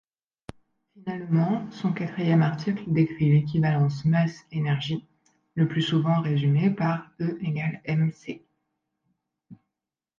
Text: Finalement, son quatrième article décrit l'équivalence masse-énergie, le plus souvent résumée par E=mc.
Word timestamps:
Finalement, 0.95 1.69
son 1.69 1.93
quatrième 1.93 2.41
article 2.41 2.85
décrit 2.91 3.33
l'équivalence 3.33 4.03
masse-énergie, 4.03 5.05
le 5.53 5.67
plus 5.67 5.83
souvent 5.83 6.21
résumée 6.21 6.71
par 6.71 7.11
E=mc. 7.19 8.41